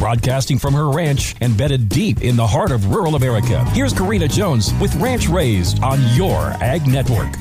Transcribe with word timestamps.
Broadcasting 0.00 0.58
from 0.58 0.72
her 0.72 0.88
ranch 0.88 1.36
embedded 1.42 1.90
deep 1.90 2.22
in 2.22 2.34
the 2.34 2.46
heart 2.46 2.70
of 2.70 2.86
rural 2.86 3.16
America, 3.16 3.62
here's 3.72 3.92
Karina 3.92 4.26
Jones 4.26 4.72
with 4.80 4.94
Ranch 4.94 5.28
Raised 5.28 5.82
on 5.82 6.00
your 6.16 6.38
Ag 6.62 6.86
Network. 6.88 7.36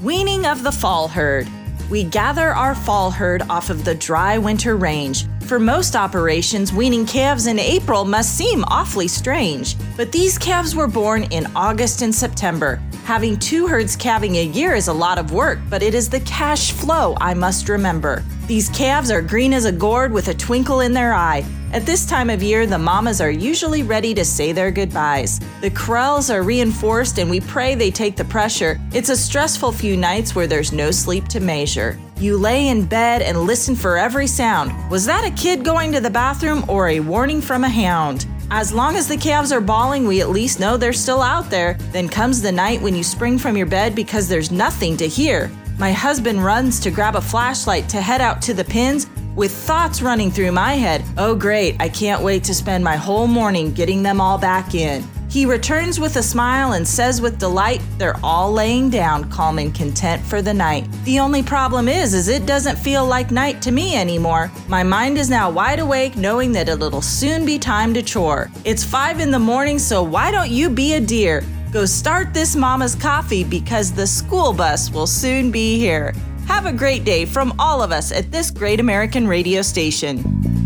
Weaning 0.00 0.46
of 0.46 0.62
the 0.62 0.70
fall 0.70 1.08
herd. 1.08 1.48
We 1.90 2.04
gather 2.04 2.54
our 2.54 2.76
fall 2.76 3.10
herd 3.10 3.42
off 3.50 3.68
of 3.68 3.84
the 3.84 3.96
dry 3.96 4.38
winter 4.38 4.76
range. 4.76 5.26
For 5.50 5.58
most 5.58 5.96
operations, 5.96 6.72
weaning 6.72 7.04
calves 7.04 7.48
in 7.48 7.58
April 7.58 8.04
must 8.04 8.38
seem 8.38 8.62
awfully 8.68 9.08
strange. 9.08 9.74
But 9.96 10.12
these 10.12 10.38
calves 10.38 10.76
were 10.76 10.86
born 10.86 11.24
in 11.24 11.50
August 11.56 12.02
and 12.02 12.14
September. 12.14 12.80
Having 13.02 13.40
two 13.40 13.66
herds 13.66 13.96
calving 13.96 14.36
a 14.36 14.44
year 14.44 14.76
is 14.76 14.86
a 14.86 14.92
lot 14.92 15.18
of 15.18 15.32
work, 15.32 15.58
but 15.68 15.82
it 15.82 15.92
is 15.92 16.08
the 16.08 16.20
cash 16.20 16.70
flow 16.70 17.16
I 17.20 17.34
must 17.34 17.68
remember. 17.68 18.22
These 18.46 18.68
calves 18.68 19.10
are 19.10 19.20
green 19.20 19.52
as 19.52 19.64
a 19.64 19.72
gourd 19.72 20.12
with 20.12 20.28
a 20.28 20.34
twinkle 20.34 20.82
in 20.82 20.92
their 20.92 21.14
eye. 21.14 21.44
At 21.72 21.84
this 21.84 22.06
time 22.06 22.30
of 22.30 22.44
year, 22.44 22.64
the 22.64 22.78
mamas 22.78 23.20
are 23.20 23.32
usually 23.32 23.82
ready 23.82 24.14
to 24.14 24.24
say 24.24 24.52
their 24.52 24.70
goodbyes. 24.70 25.40
The 25.62 25.70
corrals 25.70 26.30
are 26.30 26.44
reinforced 26.44 27.18
and 27.18 27.28
we 27.28 27.40
pray 27.40 27.74
they 27.74 27.90
take 27.90 28.14
the 28.14 28.24
pressure. 28.24 28.80
It's 28.92 29.08
a 29.08 29.16
stressful 29.16 29.72
few 29.72 29.96
nights 29.96 30.36
where 30.36 30.46
there's 30.46 30.72
no 30.72 30.92
sleep 30.92 31.26
to 31.26 31.40
measure. 31.40 31.98
You 32.20 32.36
lay 32.36 32.68
in 32.68 32.84
bed 32.84 33.22
and 33.22 33.44
listen 33.44 33.74
for 33.74 33.96
every 33.96 34.26
sound. 34.26 34.90
Was 34.90 35.06
that 35.06 35.24
a 35.24 35.30
kid 35.30 35.64
going 35.64 35.90
to 35.92 36.02
the 36.02 36.10
bathroom 36.10 36.66
or 36.68 36.90
a 36.90 37.00
warning 37.00 37.40
from 37.40 37.64
a 37.64 37.68
hound? 37.70 38.26
As 38.50 38.74
long 38.74 38.96
as 38.96 39.08
the 39.08 39.16
calves 39.16 39.52
are 39.52 39.60
bawling, 39.62 40.06
we 40.06 40.20
at 40.20 40.28
least 40.28 40.60
know 40.60 40.76
they're 40.76 40.92
still 40.92 41.22
out 41.22 41.48
there. 41.48 41.78
Then 41.92 42.10
comes 42.10 42.42
the 42.42 42.52
night 42.52 42.82
when 42.82 42.94
you 42.94 43.02
spring 43.02 43.38
from 43.38 43.56
your 43.56 43.64
bed 43.64 43.94
because 43.94 44.28
there's 44.28 44.50
nothing 44.50 44.98
to 44.98 45.08
hear. 45.08 45.50
My 45.78 45.92
husband 45.92 46.44
runs 46.44 46.78
to 46.80 46.90
grab 46.90 47.16
a 47.16 47.22
flashlight 47.22 47.88
to 47.88 48.02
head 48.02 48.20
out 48.20 48.42
to 48.42 48.52
the 48.52 48.64
pins 48.64 49.06
with 49.34 49.50
thoughts 49.50 50.02
running 50.02 50.30
through 50.30 50.52
my 50.52 50.74
head. 50.74 51.02
Oh, 51.16 51.34
great, 51.34 51.76
I 51.80 51.88
can't 51.88 52.22
wait 52.22 52.44
to 52.44 52.54
spend 52.54 52.84
my 52.84 52.96
whole 52.96 53.28
morning 53.28 53.72
getting 53.72 54.02
them 54.02 54.20
all 54.20 54.36
back 54.36 54.74
in. 54.74 55.02
He 55.30 55.46
returns 55.46 56.00
with 56.00 56.16
a 56.16 56.24
smile 56.24 56.72
and 56.72 56.86
says 56.86 57.20
with 57.20 57.38
delight, 57.38 57.80
they're 57.98 58.18
all 58.20 58.52
laying 58.52 58.90
down, 58.90 59.30
calm 59.30 59.60
and 59.60 59.72
content 59.72 60.20
for 60.26 60.42
the 60.42 60.52
night. 60.52 60.88
The 61.04 61.20
only 61.20 61.40
problem 61.40 61.88
is, 61.88 62.14
is 62.14 62.26
it 62.26 62.46
doesn't 62.46 62.76
feel 62.76 63.06
like 63.06 63.30
night 63.30 63.62
to 63.62 63.70
me 63.70 63.94
anymore. 63.94 64.50
My 64.66 64.82
mind 64.82 65.18
is 65.18 65.30
now 65.30 65.48
wide 65.48 65.78
awake, 65.78 66.16
knowing 66.16 66.50
that 66.52 66.68
it'll 66.68 67.00
soon 67.00 67.46
be 67.46 67.60
time 67.60 67.94
to 67.94 68.02
chore. 68.02 68.50
It's 68.64 68.82
five 68.82 69.20
in 69.20 69.30
the 69.30 69.38
morning, 69.38 69.78
so 69.78 70.02
why 70.02 70.32
don't 70.32 70.50
you 70.50 70.68
be 70.68 70.94
a 70.94 71.00
dear? 71.00 71.44
Go 71.70 71.86
start 71.86 72.34
this 72.34 72.56
mama's 72.56 72.96
coffee 72.96 73.44
because 73.44 73.92
the 73.92 74.08
school 74.08 74.52
bus 74.52 74.90
will 74.90 75.06
soon 75.06 75.52
be 75.52 75.78
here. 75.78 76.12
Have 76.48 76.66
a 76.66 76.72
great 76.72 77.04
day 77.04 77.24
from 77.24 77.54
all 77.56 77.82
of 77.82 77.92
us 77.92 78.10
at 78.10 78.32
this 78.32 78.50
great 78.50 78.80
American 78.80 79.28
radio 79.28 79.62
station. 79.62 80.59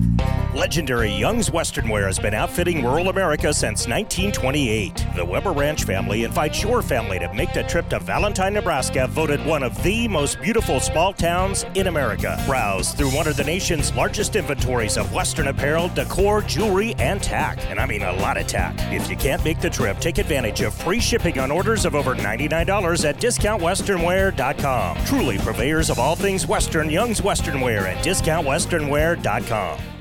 Legendary 0.55 1.10
Young's 1.10 1.50
Western 1.50 1.88
Wear 1.88 2.06
has 2.06 2.20
been 2.20 2.33
outfitting 2.33 2.84
rural 2.84 3.08
America 3.08 3.52
since 3.52 3.88
1928. 3.88 5.05
The 5.16 5.24
Weber 5.24 5.50
Ranch 5.50 5.83
family 5.83 6.22
invites 6.22 6.62
your 6.62 6.80
family 6.80 7.19
to 7.19 7.34
make 7.34 7.52
the 7.52 7.64
trip 7.64 7.88
to 7.88 7.98
Valentine, 7.98 8.55
Nebraska, 8.55 9.08
voted 9.08 9.44
one 9.44 9.64
of 9.64 9.83
the 9.83 10.06
most 10.06 10.41
beautiful 10.41 10.78
small 10.78 11.12
towns 11.12 11.66
in 11.74 11.88
America. 11.88 12.41
Browse 12.46 12.92
through 12.92 13.11
one 13.11 13.27
of 13.27 13.36
the 13.36 13.42
nation's 13.42 13.92
largest 13.96 14.36
inventories 14.36 14.96
of 14.96 15.12
Western 15.12 15.48
apparel, 15.48 15.88
decor, 15.88 16.41
jewelry, 16.42 16.94
and 17.00 17.20
tack. 17.20 17.58
And 17.68 17.80
I 17.80 17.86
mean 17.86 18.02
a 18.02 18.12
lot 18.12 18.36
of 18.36 18.46
tack. 18.46 18.77
If 18.92 19.11
you 19.11 19.16
can't 19.16 19.44
make 19.44 19.61
the 19.61 19.70
trip, 19.70 19.98
take 19.98 20.18
advantage 20.18 20.61
of 20.61 20.72
free 20.72 21.00
shipping 21.00 21.41
on 21.41 21.50
orders 21.50 21.84
of 21.84 21.96
over 21.96 22.14
$99 22.14 23.05
at 23.05 23.18
discountwesternwear.com. 23.18 25.05
Truly 25.05 25.39
purveyors 25.39 25.91
of 25.91 25.98
all 25.98 26.14
things 26.14 26.46
Western, 26.46 26.91
Young's 26.91 27.22
Western 27.22 27.61
Wear 27.61 27.89
at 27.89 28.05
discountwesternwear.com. 28.05 29.93